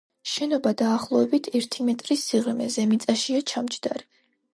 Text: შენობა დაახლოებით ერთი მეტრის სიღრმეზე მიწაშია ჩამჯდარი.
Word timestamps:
შენობა 0.29 0.71
დაახლოებით 0.77 1.49
ერთი 1.59 1.85
მეტრის 1.89 2.23
სიღრმეზე 2.31 2.87
მიწაშია 2.95 3.43
ჩამჯდარი. 3.53 4.03